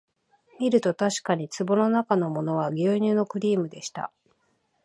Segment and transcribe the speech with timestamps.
[0.59, 4.11] みるとたしかに壺のなかのものは牛乳のクリームでした